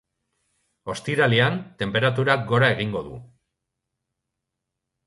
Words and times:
Ostiralean 0.93 1.59
tenperaturak 1.83 2.49
gora 2.55 2.73
egingo 2.79 3.07
du. 3.13 3.17